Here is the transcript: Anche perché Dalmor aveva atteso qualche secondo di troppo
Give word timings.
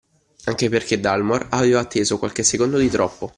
Anche 0.45 0.67
perché 0.67 0.99
Dalmor 0.99 1.45
aveva 1.51 1.81
atteso 1.81 2.17
qualche 2.17 2.41
secondo 2.41 2.79
di 2.79 2.89
troppo 2.89 3.29